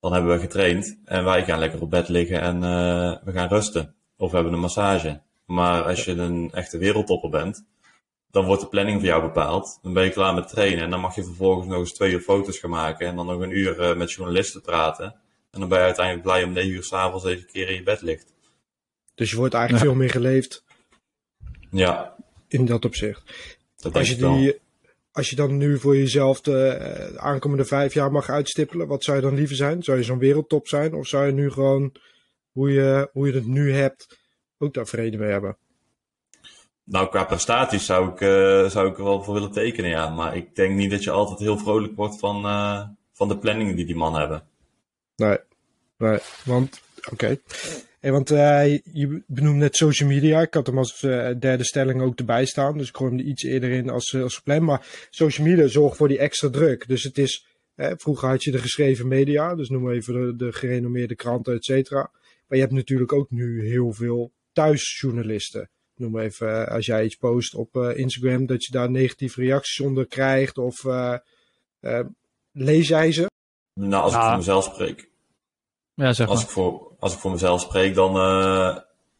[0.00, 2.60] dan hebben we getraind en wij gaan lekker op bed liggen en
[3.24, 3.94] we gaan rusten.
[4.16, 5.20] Of we hebben een massage.
[5.46, 7.64] Maar als je een echte wereldtopper bent,
[8.30, 9.78] dan wordt de planning voor jou bepaald.
[9.82, 12.20] Dan ben je klaar met trainen en dan mag je vervolgens nog eens twee uur
[12.20, 15.14] foto's gaan maken en dan nog een uur uh, met journalisten praten.
[15.50, 17.82] En dan ben je uiteindelijk blij om negen uur s'avonds even een keer in je
[17.82, 18.32] bed ligt.
[19.14, 19.90] Dus je wordt eigenlijk ja.
[19.90, 20.64] veel meer geleefd.
[21.70, 22.16] Ja.
[22.48, 23.22] In dat opzicht.
[23.80, 24.58] Dat als, je die,
[25.12, 26.78] als je dan nu voor jezelf de
[27.12, 29.82] uh, aankomende vijf jaar mag uitstippelen, wat zou je dan liever zijn?
[29.82, 30.94] Zou je zo'n wereldtop zijn?
[30.94, 31.92] Of zou je nu gewoon,
[32.52, 34.18] hoe je, hoe je het nu hebt,
[34.58, 35.56] ook daar vrede mee hebben?
[36.84, 40.08] Nou, qua prestaties zou ik, uh, zou ik er wel voor willen tekenen, ja.
[40.08, 43.76] Maar ik denk niet dat je altijd heel vrolijk wordt van, uh, van de planningen
[43.76, 44.42] die die man hebben.
[45.16, 45.38] Nee,
[45.96, 47.12] nee want, oké.
[47.12, 47.40] Okay.
[48.00, 50.40] Hey, want uh, je benoemt net social media.
[50.40, 51.00] Ik had hem als
[51.38, 52.78] derde stelling ook erbij staan.
[52.78, 54.62] Dus ik gooi hem er iets eerder in als, als gepland.
[54.62, 56.88] Maar social media zorgt voor die extra druk.
[56.88, 57.44] Dus het is
[57.80, 61.64] Hè, vroeger had je de geschreven media, dus noem even de, de gerenommeerde kranten, et
[61.64, 62.10] cetera.
[62.46, 65.70] Maar je hebt natuurlijk ook nu heel veel thuisjournalisten.
[65.94, 69.80] Noem even, eh, als jij iets post op eh, Instagram, dat je daar negatieve reacties
[69.80, 70.58] onder krijgt.
[70.58, 71.16] Of eh,
[71.80, 72.06] eh,
[72.52, 73.26] lees jij ze?
[73.74, 74.28] Nou, als ik Ja.
[74.28, 75.09] voor mezelf spreek.
[75.94, 78.76] Ja, zeg Als ik voor, als ik voor mezelf spreek, dan, eh,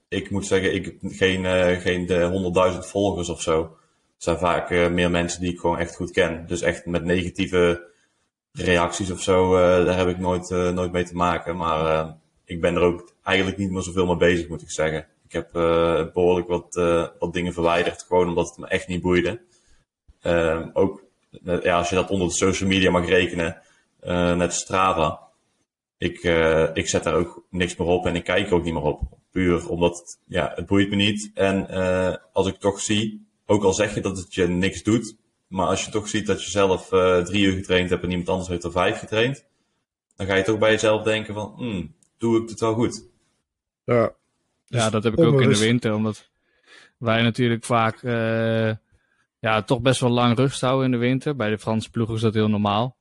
[0.08, 3.62] ik moet zeggen, ik heb geen, eh, geen de 100.000 volgers of zo.
[3.62, 6.46] Het zijn vaak eh, meer mensen die ik gewoon echt goed ken.
[6.46, 7.88] Dus echt met negatieve
[8.52, 11.56] reacties of zo, eh, daar heb ik nooit, eh, nooit mee te maken.
[11.56, 12.10] Maar eh,
[12.44, 15.06] ik ben er ook eigenlijk niet meer zoveel mee bezig, moet ik zeggen.
[15.26, 19.02] Ik heb eh, behoorlijk wat, eh, wat dingen verwijderd, gewoon omdat het me echt niet
[19.02, 19.40] boeide.
[20.20, 21.02] Eh, ook
[21.44, 23.62] eh, ja, als je dat onder de social media mag rekenen,
[24.00, 25.20] eh, net Strava.
[26.00, 28.74] Ik, eh, ik zet daar ook niks meer op en ik kijk er ook niet
[28.74, 29.00] meer op.
[29.30, 31.30] Puur omdat het, ja, het boeit me niet.
[31.34, 35.16] En eh, als ik toch zie, ook al zeg je dat het je niks doet,
[35.46, 38.28] maar als je toch ziet dat je zelf eh, drie uur getraind hebt en iemand
[38.28, 39.46] anders heeft er vijf getraind,
[40.16, 43.08] dan ga je toch bij jezelf denken van, hmm, doe ik het wel goed?
[43.84, 44.14] Ja,
[44.66, 46.30] Ja, dat heb ik ook in de winter, omdat
[46.98, 48.72] wij natuurlijk vaak eh,
[49.38, 51.36] ja, toch best wel lang rust houden in de winter.
[51.36, 52.96] Bij de Franse ploegen is dat heel normaal.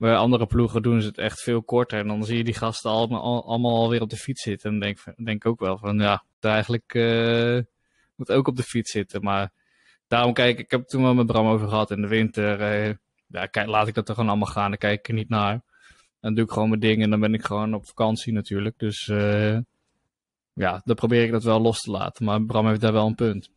[0.00, 1.98] Bij andere ploegen doen ze het echt veel korter.
[1.98, 4.70] En dan zie je die gasten allemaal, al- allemaal alweer op de fiets zitten.
[4.72, 7.58] En denk denk ook wel van, ja, eigenlijk eh,
[8.14, 9.22] moet ook op de fiets zitten.
[9.22, 9.52] Maar
[10.08, 12.60] daarom kijk ik, heb het toen wel met Bram over gehad in de winter.
[12.60, 12.94] eh,
[13.26, 14.68] ja, laat ik dat er gewoon allemaal gaan.
[14.70, 15.60] Dan kijk ik er niet naar.
[16.20, 18.78] Dan doe ik gewoon mijn dingen en dan ben ik gewoon op vakantie natuurlijk.
[18.78, 19.58] Dus eh,
[20.52, 22.24] ja, dan probeer ik dat wel los te laten.
[22.24, 23.50] Maar Bram heeft daar wel een punt.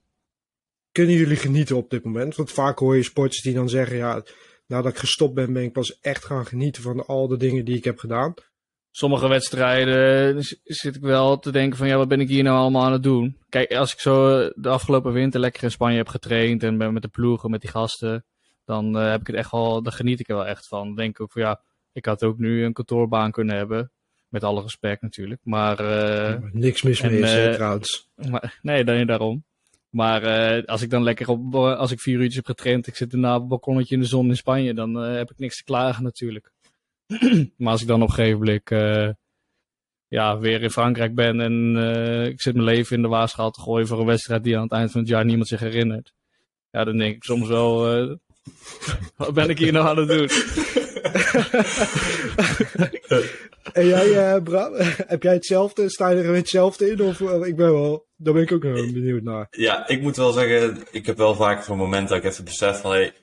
[0.91, 2.35] Kunnen jullie genieten op dit moment?
[2.35, 4.23] Want vaak hoor je sporters die dan zeggen, ja,
[4.67, 7.77] nadat ik gestopt ben, ben ik pas echt gaan genieten van al de dingen die
[7.77, 8.33] ik heb gedaan.
[8.91, 12.43] Sommige wedstrijden eh, z- zit ik wel te denken van ja, wat ben ik hier
[12.43, 13.37] nou allemaal aan het doen?
[13.49, 16.93] Kijk, als ik zo eh, de afgelopen winter lekker in Spanje heb getraind en ben
[16.93, 18.25] met de ploegen, met die gasten,
[18.65, 20.85] dan eh, heb ik het echt wel, dan geniet ik er wel echt van.
[20.87, 23.91] Dan denk ik ook van ja, ik had ook nu een kantoorbaan kunnen hebben.
[24.27, 25.41] Met alle respect natuurlijk.
[25.43, 25.75] Maar
[26.51, 28.09] Niks mis mee is, eh, trouwens.
[28.29, 29.43] Maar, nee, dan, daarom.
[29.93, 32.95] Maar eh, als ik dan lekker op, eh, als ik vier uurtjes heb getraind, ik
[32.95, 35.57] zit daarna op een balkonnetje in de zon in Spanje, dan eh, heb ik niks
[35.57, 36.51] te klagen natuurlijk.
[37.57, 39.09] maar als ik dan op een gegeven eh,
[40.07, 41.75] ja, weer in Frankrijk ben en
[42.25, 44.71] ik zit mijn leven in de waarschaal te gooien voor een wedstrijd die aan het
[44.71, 46.13] eind van het jaar niemand zich herinnert.
[46.71, 47.77] Ja, dan denk ik soms wel,
[49.17, 50.29] wat ben ik hier nou aan het doen?
[53.73, 54.73] En jij, eh Bram,
[55.13, 55.89] heb jij hetzelfde?
[55.89, 57.01] Sta je er met hetzelfde in?
[57.01, 59.47] Of eh, ik ben wel, daar ben ik ook nog benieuwd naar.
[59.51, 62.81] Ja, ik moet wel zeggen, ik heb wel vaak zo'n moment dat ik even besef
[62.81, 63.13] van, hey,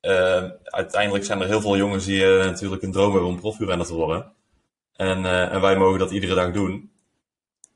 [0.00, 3.86] eh, uiteindelijk zijn er heel veel jongens die eh, natuurlijk een droom hebben om profielrenner
[3.86, 4.32] te worden.
[4.96, 6.90] En, eh, en wij mogen dat iedere dag doen.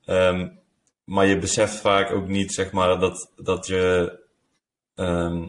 [0.05, 0.49] Ehm,
[1.05, 4.13] maar je beseft vaak ook niet, zeg maar, dat, dat je,
[4.95, 5.47] ehm,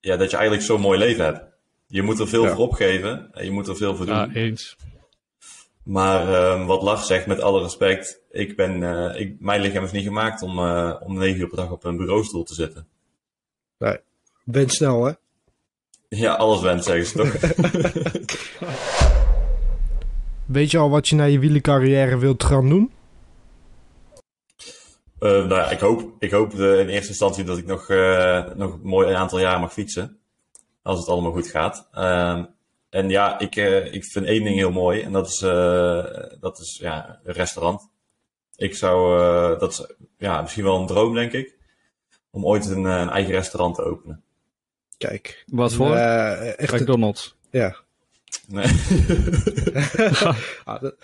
[0.00, 1.44] ja, dat je eigenlijk zo'n mooi leven hebt.
[1.86, 2.54] Je moet er veel Ja.
[2.54, 4.14] voor opgeven en je moet er veel voor doen.
[4.14, 4.76] Ja, eens.
[5.84, 9.92] Maar ehm, wat Lars zegt, met alle respect, ik ben, eh, ik, mijn lichaam is
[9.92, 12.86] niet gemaakt om, eh, om negen uur per dag op een bureaustoel te zitten.
[14.44, 15.12] Ben snel, hè?
[16.08, 17.32] Ja, alles wens, zeggen ze toch?
[20.46, 22.92] Weet je al wat je na je wielercarrière wilt gaan doen?
[25.18, 28.44] Eh, nou ja, ik hoop, ik hoop eh, in eerste instantie dat ik nog, eh,
[28.54, 30.18] nog een mooi aantal jaren mag fietsen.
[30.82, 31.88] Als het allemaal goed gaat.
[32.92, 35.00] En ja, ik, eh, ik vind één ding heel mooi.
[35.02, 36.04] En dat is, eh,
[36.40, 37.88] dat is ja, een restaurant.
[38.56, 39.86] Ik zou, eh, dat is
[40.18, 41.54] ja, misschien wel een droom, denk ik.
[42.30, 44.22] Om ooit een, eh, een eigen restaurant te openen.
[44.98, 45.44] Kijk.
[45.46, 45.94] Wat voor?
[45.96, 47.36] Eh, echt, McDonald's.
[47.50, 47.76] ja.
[48.46, 48.66] Nee.
[50.64, 50.94] Ah, dat-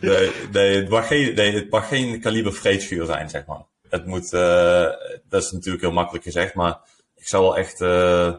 [0.00, 3.62] Nee, nee, het mag geen, nee, het mag geen kaliber vreedschuur zijn, zeg maar.
[3.88, 4.86] Het moet, eh,
[5.28, 6.78] dat is natuurlijk heel makkelijk gezegd, maar
[7.16, 8.34] ik zou wel echt eh,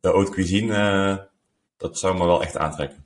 [0.00, 1.24] de haute cuisine, eh,
[1.80, 3.04] dat zou me wel echt aantrekken.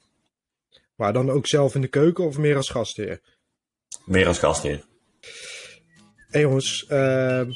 [0.96, 3.20] maar dan ook zelf in de keuken of meer als gastheer?
[4.04, 4.84] Meer als gastheer.
[6.30, 7.50] Hé jongens, ehm,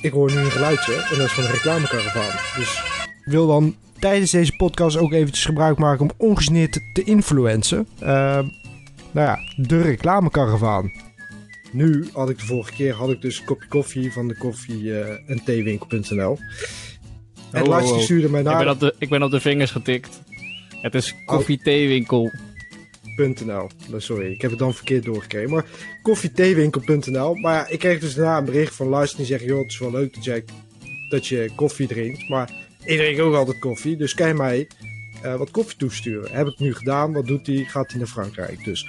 [0.00, 2.58] ik hoor nu een geluidje en dat is van een reclamekaravaan.
[2.60, 2.82] Dus
[3.24, 7.88] ik wil dan tijdens deze podcast ook eventjes gebruik maken om ongegeneerd te, te influencen.
[7.98, 8.46] Ehm,
[9.10, 10.92] nou ja, de reclamekaravaan.
[11.72, 15.00] Nu had ik de vorige keer had ik dus een kopje koffie van de koffie
[15.00, 16.38] eh, en theewinkel.nl.
[17.52, 18.02] En Oh, Lars oh, oh.
[18.02, 20.20] stuurde mij Ik naar ben, op de, ik ben op de vingers getikt.
[20.82, 22.30] Het is koffie-theewinkel.
[23.16, 23.44] .nl.
[23.44, 25.50] Nou, sorry, ik heb het dan verkeerd doorgekregen.
[25.50, 25.64] Maar
[26.02, 27.34] koffietheewinkel.nl.
[27.34, 29.44] Maar ja, ik kreeg dus daarna een bericht van Lars die zegt...
[29.44, 30.44] joh, het is wel leuk dat, jij,
[31.08, 32.28] dat je koffie drinkt.
[32.28, 32.50] Maar
[32.84, 33.96] ik drink ook altijd koffie.
[33.96, 34.68] Dus kan je mij
[35.22, 36.32] eh, wat koffie toesturen?
[36.32, 37.12] Heb ik nu gedaan.
[37.12, 37.64] Wat doet hij?
[37.64, 38.64] Gaat hij naar Frankrijk?
[38.64, 38.88] Dus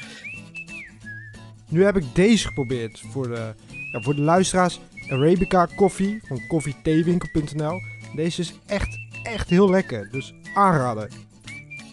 [1.67, 3.53] nu heb ik deze geprobeerd voor de,
[3.91, 4.79] ja, voor de luisteraars.
[5.09, 7.81] Arabica koffie van koffietheewinkel.nl.
[8.15, 10.09] Deze is echt, echt heel lekker.
[10.11, 11.09] Dus aanraden.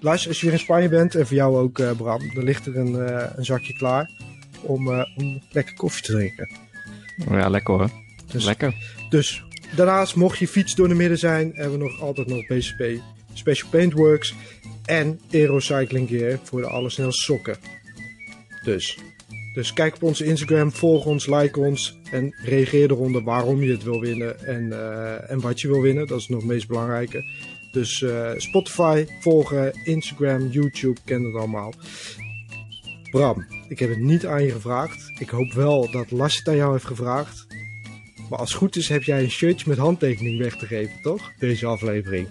[0.01, 2.67] Lars, als je weer in Spanje bent, en voor jou ook eh, Bram, dan ligt
[2.67, 4.11] er een, eh, een zakje klaar
[4.61, 6.49] om, eh, om lekker koffie te drinken.
[7.29, 7.91] Oh ja, lekker hoor.
[8.33, 8.75] Dus, Lekker.
[9.11, 9.45] dus
[9.77, 13.01] daarnaast, mocht je fiets door de midden zijn, hebben we nog altijd nog BCP
[13.33, 14.35] Special Paintworks
[14.85, 17.57] en Aerocycling Gear voor de allersnelste sokken.
[18.65, 18.99] Dus,
[19.55, 23.83] dus kijk op onze Instagram, volg ons, like ons en reageer eronder waarom je het
[23.83, 24.73] wil winnen en,
[25.29, 26.07] en wat je wil winnen.
[26.07, 27.25] Dat is nog het meest belangrijke.
[27.73, 31.73] Dus eh, Spotify, volgen, Instagram, YouTube, ken het allemaal.
[33.11, 35.13] Bram, ik heb het niet aan je gevraagd.
[35.19, 37.47] Ik hoop wel dat Lars het aan jou heeft gevraagd.
[38.31, 41.33] Maar als het goed is, heb jij een shirtje met handtekening weg te geven, toch?
[41.39, 42.29] Deze aflevering.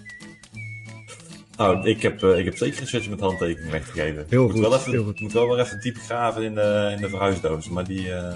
[1.56, 4.26] Nou, ik heb, eh, ik heb zeker een shirtje met handtekening weggegeven.
[4.28, 5.20] Heel moet goed, Wel even, heel goed.
[5.20, 7.68] moet wel weer even diep graven in de, in de verhuisdoos.
[7.68, 8.34] Maar die, eh,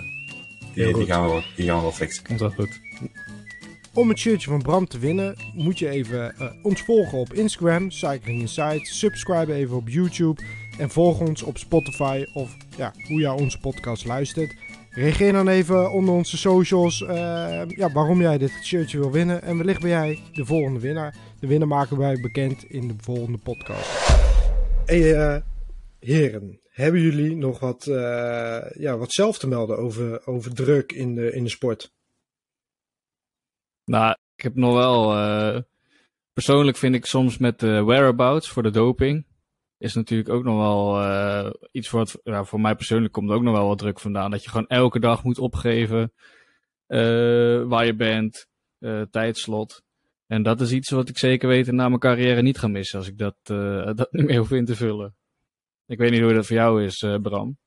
[0.75, 2.25] die, gaan we, wel- die gaan we wel fixen.
[2.25, 2.81] Komt wel goed.
[3.95, 7.91] Om het shirtje van Bram te winnen, moet je even eh, ons volgen op Instagram,
[7.91, 8.87] Cycling Insight.
[8.87, 10.43] Subscribe even op YouTube
[10.79, 14.55] en volg ons op Spotify of ja, hoe jij onze podcast luistert.
[14.91, 19.43] Reageer dan even onder onze socials eh, ja, waarom jij dit shirtje wil winnen.
[19.43, 21.17] En wellicht ben jij de volgende winnaar.
[21.41, 23.91] De winnaar maken wij bekend in de volgende podcast.
[24.85, 25.41] Hey, eh,
[25.99, 27.85] heren, hebben jullie nog wat,
[28.79, 31.94] ja, wat zelf te melden over, over druk in de, in de sport?
[33.85, 35.13] Nou, ik heb nog wel.
[35.17, 35.61] eh,
[36.33, 39.27] persoonlijk vind ik soms met de whereabouts voor de doping.
[39.79, 42.21] Is natuurlijk ook nog wel eh, iets wat.
[42.23, 44.31] Ja, voor mij persoonlijk komt er ook nog wel wat druk vandaan.
[44.31, 46.13] Dat je gewoon elke dag moet opgeven.
[46.87, 48.47] eh, waar je bent.
[49.11, 49.83] tijdslot.
[50.27, 52.99] En dat is iets wat ik zeker weten na mijn carrière niet ga missen.
[52.99, 53.37] Als ik dat,
[53.97, 55.15] dat niet meer hoef in te vullen.
[55.87, 57.59] Ik weet niet hoe dat voor jou is, Bram.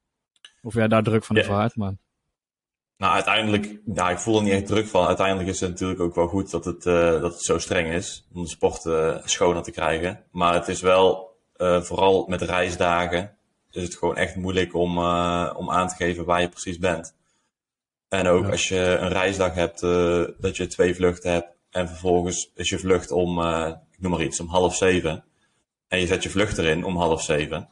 [0.62, 1.42] Of jij daar druk van Ja.
[1.42, 1.76] ervaart.
[1.76, 1.94] Maar
[2.98, 3.66] Nou, uiteindelijk,
[4.12, 5.08] ik voel er niet echt druk van.
[5.08, 8.28] Uiteindelijk is het natuurlijk ook wel goed dat het, eh, dat het zo streng is.
[8.34, 10.24] Om de sport eh, schoner te krijgen.
[10.32, 13.38] Maar het is wel, eh, vooral met reisdagen,
[13.72, 14.98] is het gewoon echt moeilijk om,
[15.56, 17.16] om aan te geven waar je precies bent.
[18.10, 18.52] En ook Ja.
[18.52, 19.80] als je een reisdag hebt,
[20.42, 21.48] dat je twee vluchten hebt.
[21.72, 25.24] En vervolgens is je vlucht om, ik noem maar iets, om half zeven.
[25.88, 27.70] En je zet je vlucht erin om half zeven.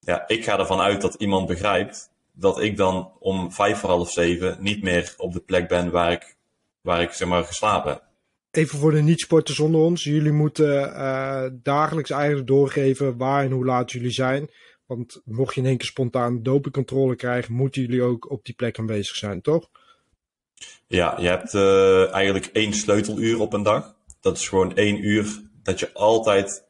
[0.00, 4.10] Ja, ik ga ervan uit dat iemand begrijpt dat ik dan om vijf voor half
[4.10, 6.36] zeven niet meer op de plek ben waar ik,
[6.80, 8.02] waar ik zeg maar geslapen heb.
[8.50, 10.04] Even voor de niet-sporters onder ons.
[10.04, 14.50] Jullie moeten eh, dagelijks eigenlijk doorgeven waar en hoe laat jullie zijn.
[14.86, 18.78] Want mocht je in één keer spontaan dopingcontrole krijgen, moeten jullie ook op die plek
[18.78, 19.68] aanwezig zijn, toch?
[20.86, 23.94] Ja, je hebt eh, eigenlijk één sleuteluur op een dag.
[24.20, 26.64] Dat is gewoon één uur dat je altijd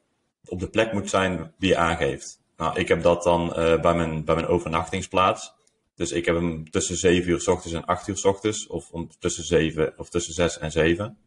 [0.49, 2.41] op de plek moet zijn die je aangeeft.
[2.57, 5.55] Nou, ik heb dat dan eh, bij, mijn, bij mijn overnachtingsplaats.
[5.97, 8.67] Dus ik heb hem tussen 7 uur s ochtends en 8 uur s ochtends.
[8.67, 11.19] Of om, tussen 7 of tussen 6 en 7.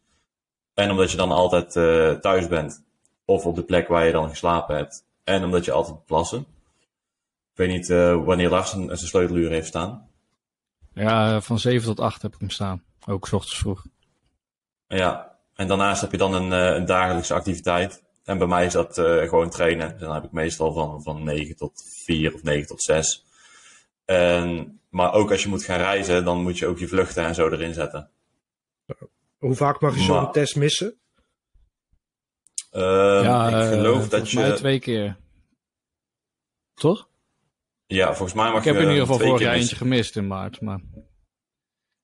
[0.73, 2.83] En omdat je dan altijd eh, thuis bent.
[3.25, 5.05] Of op de plek waar je dan geslapen hebt.
[5.23, 6.39] En omdat je altijd plassen.
[7.51, 10.09] Ik weet niet eh, wanneer Lars een, zijn sleuteluur heeft staan.
[10.93, 12.83] ja, van 7 tot 8 heb ik hem staan.
[13.05, 13.85] Ook 's ochtends vroeg.
[14.87, 18.03] Ja, en daarnaast heb je dan een, eh, een dagelijkse activiteit.
[18.23, 19.91] En bij mij is dat eh, gewoon trainen.
[19.91, 23.25] Dus dan heb ik meestal van, van 9 tot 4 of 9 tot 6.
[24.09, 27.35] En, maar ook als je moet gaan reizen, dan moet je ook je vluchten en
[27.35, 28.09] zo erin zetten.
[29.37, 30.97] Hoe vaak mag je zo'n test missen?
[32.71, 34.39] Ehm, ja, ik eh, geloof dat je.
[34.39, 35.17] mij twee keer.
[36.73, 37.07] Toch?
[37.85, 40.15] Ja, volgens mij mag Ik heb je in ieder geval vorig keer jaar eentje gemist
[40.15, 40.61] in maart.
[40.61, 40.81] Maar,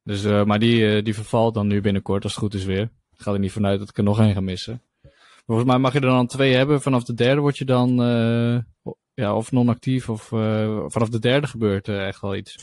[0.04, 2.84] dus, eh, maar die, eh, die vervalt dan nu binnenkort, als het goed is weer.
[3.12, 4.82] Ik ga er niet vanuit dat ik er nog één ga missen.
[5.46, 6.82] Volgens mij mag je er dan twee hebben.
[6.82, 8.58] Vanaf de derde word je dan eh,
[9.16, 10.10] ja, of non-actief.
[10.10, 12.56] Of eh, vanaf de derde gebeurt er echt wel iets.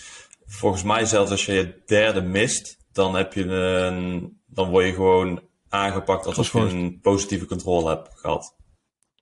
[0.46, 4.92] Volgens mij zelfs als je je derde mist, dan, heb je een, dan word je
[4.92, 8.56] gewoon aangepakt alsof je een positieve controle hebt gehad.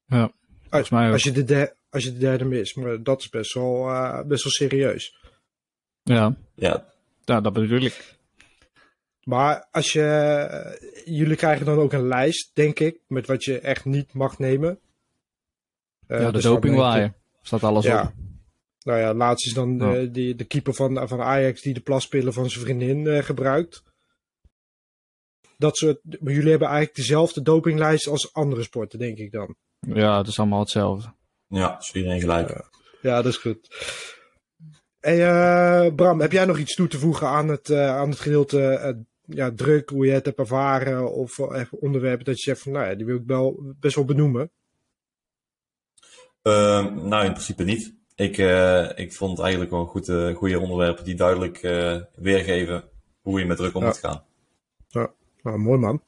[0.07, 0.33] Ja,
[0.69, 1.13] volgens mij ook.
[1.13, 2.77] Als je de, der- als je de derde mist.
[2.77, 5.19] Maar dat is best wel, eh, best wel serieus.
[6.03, 6.87] Ja, Ja,
[7.25, 8.19] ja, dat bedoel ik.
[9.25, 13.85] Maar als je, jullie krijgen dan ook een lijst, denk ik, met wat je echt
[13.85, 14.79] niet mag nemen.
[16.07, 17.15] Eh, ja, de dus dopingwaaier.
[17.43, 18.03] Staat alles Ja.
[18.03, 18.13] op.
[18.85, 19.95] Nou ja, laatst is dan Ja.
[19.97, 23.83] eh, die, de keeper van, van Ajax die de plaspillen van zijn vriendin eh, gebruikt.
[25.57, 29.55] Dat soort, maar jullie hebben eigenlijk dezelfde dopinglijst als andere sporten, denk ik dan.
[29.81, 31.13] Ja, het is allemaal hetzelfde.
[31.47, 32.69] ja, is iedereen gelijk.
[33.03, 33.69] Ja, dat is goed.
[35.01, 38.21] Hey, eh, Bram, heb jij nog iets toe te voegen aan het, eh, aan het
[38.21, 41.39] gedeelte eh, ja, druk, hoe je het hebt ervaren of
[41.71, 44.51] onderwerpen dat je zegt van, nou ja, die wil ik wel best wel benoemen.
[46.43, 47.95] Ehm, nou, in principe niet.
[48.15, 52.85] Ik, eh, ik vond het eigenlijk wel goed, eh, goede onderwerpen die duidelijk eh, weergeven
[53.23, 53.87] hoe je met druk om Ja.
[53.87, 54.25] moet gaan.
[55.43, 56.03] Nou, mooi man.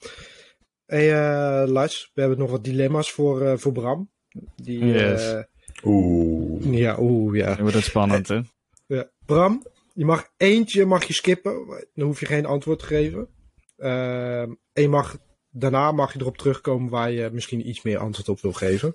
[0.86, 4.10] Hey, eh, Lars, we hebben nog wat dilemma's voor, eh, voor Bram.
[4.56, 5.32] Die, Yes.
[5.32, 5.42] eh,
[5.84, 6.74] Oeh.
[6.78, 7.64] ja, oeh, ja.
[7.64, 8.28] Het spannend.
[8.28, 8.42] Ja, ja.
[8.42, 8.96] Wordt het spannend, hè?
[8.96, 9.10] Ja.
[9.26, 11.66] Bram, je mag eentje mag je skippen.
[11.94, 13.28] Dan hoef je geen antwoord te geven.
[13.76, 15.18] Ehm, en je mag,
[15.50, 18.92] daarna mag je erop terugkomen waar je misschien iets meer antwoord op wil geven.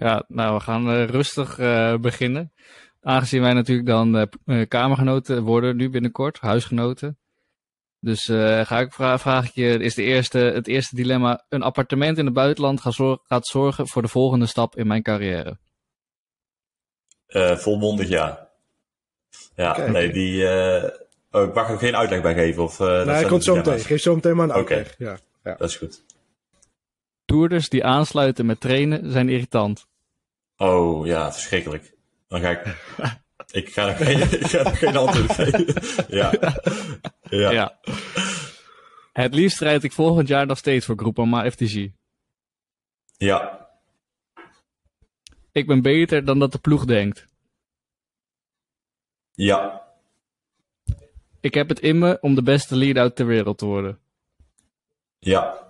[0.00, 2.52] Ja, nou, we gaan eh, rustig eh, beginnen.
[3.02, 7.18] Aangezien wij natuurlijk dan eh, kamergenoten worden nu binnenkort, huisgenoten.
[8.00, 11.62] Dus eh, ga ik vra vraag ik je, is de eerste, het eerste dilemma, een
[11.62, 15.58] appartement in het buitenland gaat, zor- gaat zorgen voor de volgende stap in mijn carrière?
[17.26, 18.48] Eh, volmondig ja.
[19.54, 19.90] Ja, Kijk.
[19.90, 20.48] nee, die...
[20.48, 20.90] eh,
[21.30, 22.62] Oh, ik mag er geen uitleg bij geven?
[22.62, 23.78] Of, dat hij zijn komt zo meteen.
[23.80, 24.74] Geef zo meteen maar een Oké.
[24.74, 24.94] uitleg.
[24.98, 25.16] Ja.
[25.44, 25.54] Ja.
[25.54, 26.02] Dat is goed.
[27.28, 29.86] Toerders die aansluiten met trainen zijn irritant.
[30.56, 31.94] Oh, ja, verschrikkelijk.
[32.28, 32.76] Dan ga ik...
[33.60, 35.66] ik ga er geen, ik ga er geen antwoord geven.
[36.08, 36.32] ja.
[37.22, 37.50] Ja.
[37.50, 37.78] Ja.
[39.12, 41.88] Het liefst strijd ik volgend jaar nog steeds voor Groupama FTG.
[43.16, 43.68] Ja.
[45.52, 47.26] Ik ben beter dan dat de ploeg denkt.
[49.32, 49.86] Ja.
[51.40, 53.98] Ik heb het in me om de beste lead-out ter wereld te worden.
[55.18, 55.67] Ja.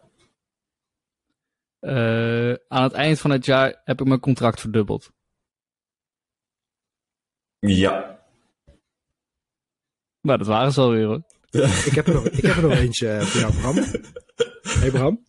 [1.80, 5.10] Eh, aan het eind van het jaar heb ik mijn contract verdubbeld.
[7.58, 8.18] Ja.
[10.20, 11.22] Nou, dat waren ze alweer hoor.
[11.86, 13.84] Ik, heb er nog, ik heb er nog eentje eh, voor jou, Bram.
[14.62, 15.24] Hey Bram.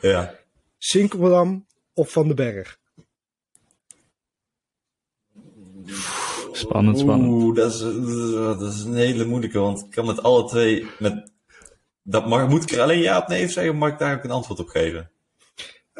[0.00, 0.34] Ja.
[0.78, 2.78] Sinkeldam of Van den Berg?
[6.52, 7.32] Spannend, spannend.
[7.32, 7.78] Oeh, dat is,
[8.34, 10.86] dat is een hele moeilijke, want ik kan met alle twee...
[10.98, 11.32] Met,
[12.02, 14.16] dat mag, moet ik er alleen ja of nee op zeggen, of mag ik daar
[14.16, 15.10] ook een antwoord op geven?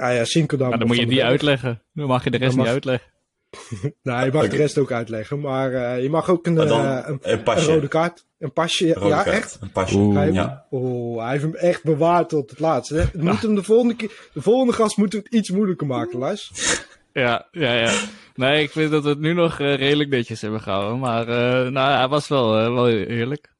[0.00, 0.66] Ah ja, Sinkeldam.
[0.68, 1.82] Nou, dan moet je die uitleggen.
[1.92, 3.08] Dan mag je de rest niet uitleggen.
[4.02, 5.40] Nou, je mag de rest ook uitleggen.
[5.40, 8.24] Maar eh, je mag ook een, dan eh, een, een rode kaart.
[8.38, 8.92] Een pasje.
[8.92, 9.58] Rode ja, kaart, echt?
[9.60, 9.96] Een pasje.
[9.96, 10.16] Oeh.
[10.16, 10.66] Hij, Ja.
[10.70, 12.94] Oh, hij heeft hem echt bewaard tot het laatste.
[12.94, 13.04] hè.
[13.12, 16.18] We moeten hem de volgende keer, de volgende gast moeten we het iets moeilijker maken,
[16.18, 16.50] Lars.
[17.12, 17.92] Ja, ja, ja.
[18.34, 20.98] Nee, ik vind dat we het nu nog eh, redelijk netjes hebben gehouden.
[20.98, 23.52] Maar eh, nou, hij was wel, wel eerlijk.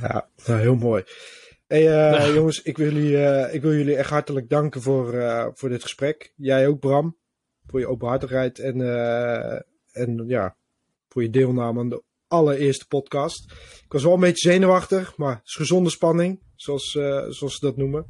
[0.00, 1.02] Ja, nou, heel mooi.
[1.68, 5.46] Hey, eh, jongens, ik wil, jullie, eh, ik wil jullie echt hartelijk danken voor, eh,
[5.54, 6.32] voor dit gesprek.
[6.36, 7.16] Jij ook, Bram,
[7.66, 9.60] voor je openhartigheid en, eh,
[9.92, 10.56] en ja,
[11.08, 13.50] voor je deelname aan de allereerste podcast.
[13.84, 17.66] Ik was wel een beetje zenuwachtig, maar het is gezonde spanning, zoals, eh, zoals ze
[17.66, 18.06] dat noemen.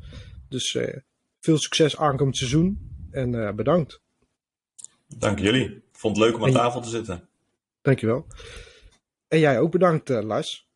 [0.48, 0.96] Dus eh,
[1.40, 2.78] veel succes aankomend seizoen
[3.10, 4.00] en eh, bedankt.
[5.06, 5.64] Dank jullie.
[5.64, 7.28] Ik vond het leuk om aan En- tafel te zitten.
[7.82, 8.26] Dankjewel.
[9.28, 10.67] En jij ook bedankt, Lars.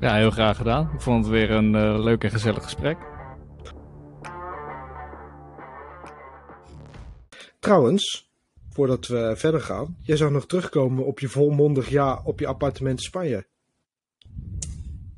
[0.00, 0.90] Ja, heel graag gedaan.
[0.94, 2.98] Ik vond het weer een eh, leuk en gezellig gesprek.
[7.58, 8.30] Trouwens,
[8.68, 12.98] voordat we verder gaan, jij zou nog terugkomen op je volmondig ja op je appartement
[12.98, 13.46] in Spanje.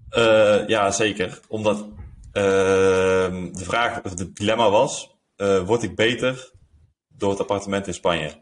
[0.09, 1.40] Eh, ja, zeker.
[1.49, 1.88] Omdat
[2.33, 6.51] ehm, de vraag, of het dilemma was, eh, word ik beter
[7.09, 8.33] door het appartement in Spanje?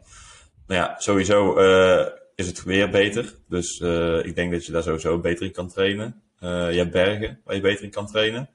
[0.67, 3.35] Nou ja, sowieso eh, is het weer beter.
[3.47, 6.23] Dus eh, ik denk dat je daar sowieso beter in kan trainen.
[6.39, 8.49] Eh, je hebt bergen waar je beter in kan trainen.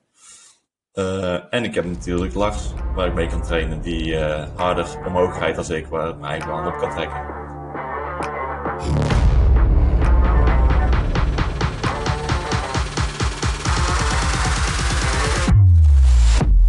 [0.93, 5.39] Eh, en ik heb natuurlijk Lars, waar ik mee kan trainen, die eh, harder omhoog
[5.39, 7.44] dan ik, waar mijn eigen hand op kan trekken.